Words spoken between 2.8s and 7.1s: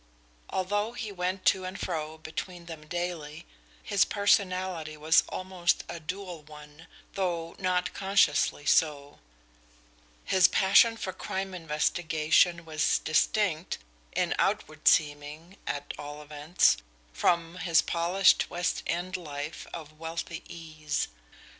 daily, his personality was almost a dual one,